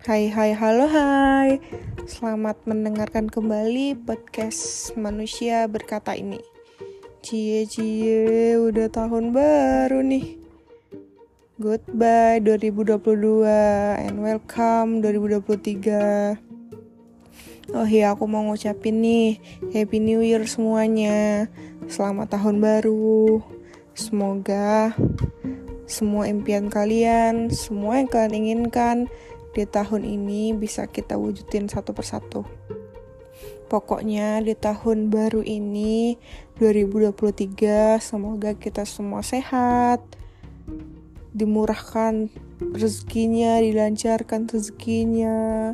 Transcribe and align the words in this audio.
Hai 0.00 0.32
hai 0.32 0.56
halo 0.56 0.88
hai. 0.88 1.60
Selamat 2.08 2.56
mendengarkan 2.64 3.28
kembali 3.28 4.00
podcast 4.00 4.96
manusia 4.96 5.68
berkata 5.68 6.16
ini. 6.16 6.40
Cie 7.20 7.68
cie 7.68 8.56
udah 8.56 8.88
tahun 8.88 9.36
baru 9.36 10.00
nih. 10.00 10.40
Goodbye 11.60 12.40
2022 12.40 13.44
and 14.00 14.24
welcome 14.24 15.04
2023 15.04 17.76
Oh 17.76 17.84
iya 17.84 18.16
aku 18.16 18.24
mau 18.24 18.40
ngucapin 18.48 19.04
nih 19.04 19.36
Happy 19.76 20.00
New 20.00 20.24
Year 20.24 20.48
semuanya. 20.48 21.52
Selamat 21.92 22.40
tahun 22.40 22.64
baru. 22.64 23.44
Semoga 23.92 24.96
semua 25.84 26.24
impian 26.24 26.72
kalian, 26.72 27.52
semua 27.52 28.00
yang 28.00 28.08
kalian 28.08 28.32
inginkan 28.32 29.12
di 29.50 29.64
tahun 29.66 30.06
ini 30.06 30.54
bisa 30.54 30.86
kita 30.86 31.18
wujudin 31.18 31.66
satu 31.66 31.90
persatu. 31.90 32.46
Pokoknya 33.70 34.42
di 34.42 34.58
tahun 34.58 35.14
baru 35.14 35.46
ini 35.46 36.18
2023 36.58 38.02
semoga 38.02 38.58
kita 38.58 38.82
semua 38.82 39.22
sehat, 39.22 40.02
dimurahkan 41.30 42.26
rezekinya, 42.74 43.62
dilancarkan 43.62 44.50
rezekinya, 44.50 45.72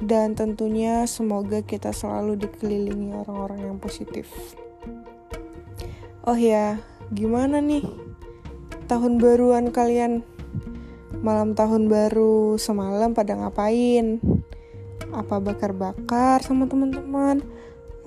dan 0.00 0.32
tentunya 0.32 1.04
semoga 1.04 1.60
kita 1.60 1.92
selalu 1.92 2.40
dikelilingi 2.40 3.12
orang-orang 3.12 3.60
yang 3.72 3.78
positif. 3.78 4.26
Oh 6.24 6.40
ya, 6.40 6.80
gimana 7.12 7.60
nih 7.60 7.84
tahun 8.88 9.20
baruan 9.20 9.68
kalian 9.68 10.24
malam 11.24 11.56
tahun 11.56 11.88
baru 11.88 12.60
semalam 12.60 13.16
pada 13.16 13.32
ngapain? 13.32 14.20
Apa 15.08 15.40
bakar-bakar 15.40 16.44
sama 16.44 16.68
teman-teman? 16.68 17.40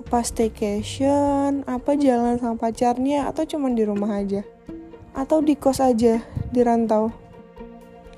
Apa 0.06 0.22
staycation? 0.22 1.66
Apa 1.66 1.98
jalan 1.98 2.38
sama 2.38 2.54
pacarnya? 2.54 3.26
Atau 3.26 3.42
cuma 3.50 3.74
di 3.74 3.82
rumah 3.82 4.22
aja? 4.22 4.46
Atau 5.18 5.42
di 5.42 5.58
kos 5.58 5.82
aja 5.82 6.22
di 6.54 6.60
rantau? 6.62 7.10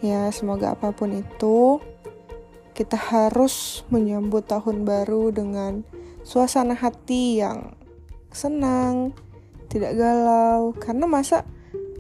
Ya 0.04 0.28
semoga 0.36 0.76
apa 0.76 0.92
pun 0.92 1.16
itu 1.16 1.80
kita 2.76 3.00
harus 3.00 3.80
menyambut 3.88 4.44
tahun 4.52 4.84
baru 4.84 5.32
dengan 5.32 5.80
suasana 6.28 6.76
hati 6.76 7.40
yang 7.40 7.72
senang 8.28 9.16
tidak 9.72 9.96
galau. 9.96 10.76
Karena 10.76 11.08
masa 11.08 11.48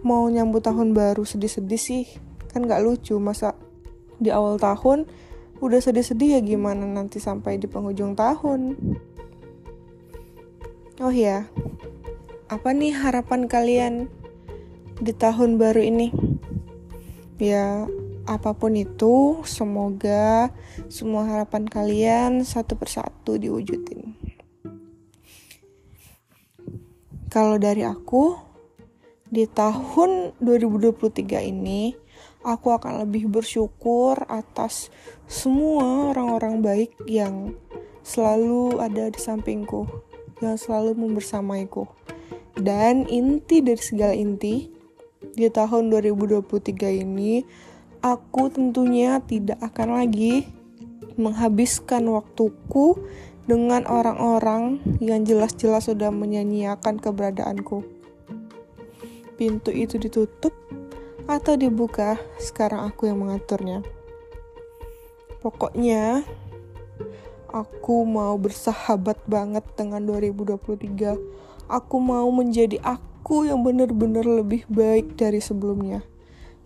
mau 0.04 0.28
nyambut 0.28 0.60
tahun 0.60 0.92
baru 0.92 1.24
sedih-sedih 1.24 1.80
sih 1.80 2.29
kan 2.50 2.66
gak 2.66 2.82
lucu. 2.82 3.16
Masa 3.22 3.54
di 4.20 4.28
awal 4.28 4.60
tahun 4.60 5.08
udah 5.60 5.80
sedih-sedih 5.80 6.36
ya 6.36 6.40
gimana 6.42 6.84
nanti 6.84 7.22
sampai 7.22 7.56
di 7.56 7.70
penghujung 7.70 8.18
tahun. 8.18 8.76
Oh 11.00 11.14
ya 11.14 11.48
apa 12.50 12.74
nih 12.74 12.92
harapan 12.92 13.48
kalian 13.48 13.94
di 15.00 15.14
tahun 15.16 15.56
baru 15.56 15.80
ini? 15.80 16.12
Ya 17.40 17.88
apa 18.28 18.52
pun 18.52 18.76
itu 18.76 19.40
semoga 19.48 20.52
semua 20.92 21.24
harapan 21.24 21.64
kalian 21.64 22.44
satu 22.44 22.76
persatu 22.76 23.40
diwujudin. 23.40 24.12
Kalau 27.30 27.56
dari 27.62 27.86
aku 27.86 28.34
di 29.30 29.46
tahun 29.46 30.34
2023 30.42 31.46
ini 31.46 31.94
aku 32.40 32.72
akan 32.72 33.04
lebih 33.04 33.28
bersyukur 33.28 34.16
atas 34.28 34.88
semua 35.28 36.12
orang-orang 36.12 36.64
baik 36.64 36.90
yang 37.04 37.54
selalu 38.00 38.80
ada 38.80 39.12
di 39.12 39.20
sampingku, 39.20 39.86
yang 40.40 40.56
selalu 40.56 40.96
membersamaiku. 40.96 41.86
Dan 42.56 43.08
inti 43.08 43.64
dari 43.64 43.80
segala 43.80 44.12
inti, 44.16 44.68
di 45.20 45.48
tahun 45.48 45.92
2023 45.92 47.04
ini, 47.04 47.44
aku 48.00 48.48
tentunya 48.52 49.20
tidak 49.24 49.60
akan 49.60 50.00
lagi 50.00 50.48
menghabiskan 51.20 52.08
waktuku 52.08 52.96
dengan 53.44 53.84
orang-orang 53.88 54.80
yang 55.00 55.24
jelas-jelas 55.24 55.88
sudah 55.88 56.08
menyanyiakan 56.08 57.00
keberadaanku 57.00 58.00
pintu 59.40 59.72
itu 59.72 59.96
ditutup 59.96 60.52
atau 61.26 61.56
dibuka, 61.56 62.20
sekarang 62.40 62.86
aku 62.86 63.08
yang 63.10 63.20
mengaturnya. 63.20 63.84
Pokoknya, 65.40 66.24
aku 67.50 68.04
mau 68.04 68.36
bersahabat 68.36 69.24
banget 69.26 69.64
dengan 69.74 70.04
2023. 70.06 71.16
Aku 71.70 71.96
mau 71.98 72.28
menjadi 72.30 72.78
aku 72.84 73.48
yang 73.48 73.64
benar-benar 73.64 74.24
lebih 74.24 74.68
baik 74.70 75.16
dari 75.16 75.42
sebelumnya. 75.42 76.04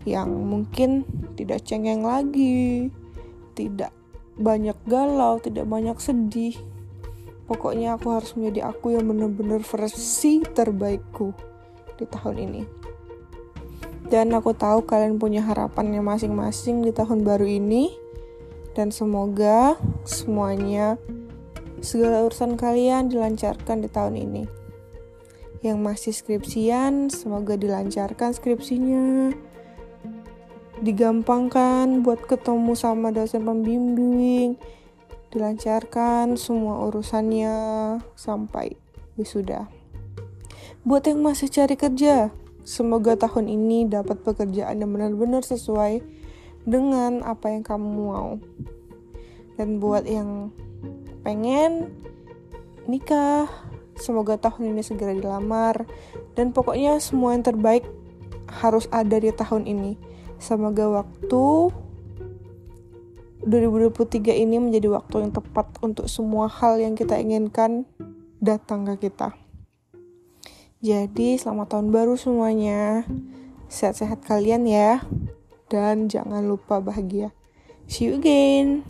Yang 0.05 0.29
mungkin 0.37 0.89
tidak 1.33 1.65
cengeng 1.65 2.05
lagi, 2.05 2.93
tidak 3.57 3.95
banyak 4.37 4.77
galau, 4.85 5.39
tidak 5.41 5.65
banyak 5.65 5.97
sedih. 5.97 6.55
Pokoknya 7.45 7.95
aku 7.95 8.11
harus 8.13 8.33
menjadi 8.33 8.73
aku 8.73 8.97
yang 8.97 9.05
benar-benar 9.05 9.61
versi 9.61 10.41
terbaikku 10.41 11.31
di 11.95 12.05
tahun 12.09 12.37
ini. 12.49 12.84
Dan 14.05 14.37
aku 14.37 14.53
tahu 14.53 14.85
kalian 14.85 15.17
punya 15.17 15.41
harapannya 15.41 15.99
masing-masing 15.99 16.85
di 16.85 16.93
tahun 16.93 17.25
baru 17.25 17.49
ini. 17.49 17.89
Dan 18.75 18.91
semoga 18.91 19.79
semuanya 20.03 20.99
segala 21.79 22.27
urusan 22.27 22.59
kalian 22.59 23.09
dilancarkan 23.09 23.81
di 23.81 23.89
tahun 23.89 24.15
ini. 24.19 24.43
Yang 25.65 25.77
masih 25.81 26.13
skripsian, 26.13 27.09
semoga 27.09 27.57
dilancarkan 27.57 28.37
skripsinya. 28.37 29.33
Digampangkan 30.85 32.05
buat 32.05 32.21
ketemu 32.29 32.77
sama 32.77 33.09
dosen 33.09 33.47
pembimbing. 33.47 34.59
Dilancarkan 35.33 36.37
semua 36.37 36.85
urusannya 36.85 37.55
sampai 38.13 38.77
wisuda. 39.17 39.65
Buat 40.85 41.09
yang 41.09 41.25
masih 41.25 41.49
cari 41.49 41.73
kerja, 41.73 42.29
semoga 42.65 43.13
tahun 43.15 43.47
ini 43.47 43.85
dapat 43.87 44.25
pekerjaan 44.25 44.81
yang 44.81 44.91
benar-benar 44.91 45.45
sesuai 45.45 46.01
dengan 46.65 47.21
apa 47.21 47.53
yang 47.53 47.61
kamu 47.61 47.87
mau. 47.87 48.41
Dan 49.55 49.79
buat 49.79 50.03
yang 50.03 50.51
pengen 51.23 51.93
nikah, 52.89 53.47
semoga 53.95 54.35
tahun 54.35 54.75
ini 54.75 54.81
segera 54.83 55.13
dilamar. 55.15 55.87
Dan 56.35 56.51
pokoknya 56.51 56.99
semua 56.99 57.37
yang 57.37 57.45
terbaik 57.45 57.87
harus 58.49 58.89
ada 58.91 59.15
di 59.15 59.31
tahun 59.31 59.69
ini. 59.69 59.95
Semoga 60.41 61.05
waktu 61.05 61.71
2023 63.45 64.41
ini 64.41 64.57
menjadi 64.57 64.89
waktu 64.89 65.21
yang 65.21 65.31
tepat 65.31 65.69
untuk 65.85 66.09
semua 66.09 66.49
hal 66.49 66.81
yang 66.81 66.97
kita 66.97 67.15
inginkan 67.21 67.85
datang 68.41 68.89
ke 68.89 69.07
kita. 69.07 69.44
Jadi 70.85 71.33
selamat 71.41 71.73
tahun 71.73 71.89
baru 71.89 72.13
semuanya. 72.13 73.09
Sehat-sehat 73.73 74.21
kalian 74.21 74.69
ya. 74.69 75.01
Dan 75.65 76.05
jangan 76.13 76.45
lupa 76.45 76.77
bahagia. 76.77 77.33
See 77.89 78.13
you 78.13 78.21
again. 78.21 78.85